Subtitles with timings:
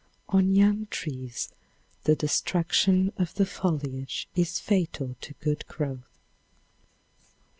[0.29, 1.53] On young trees
[2.05, 6.17] the destruction of the foliage is fatal to good growth.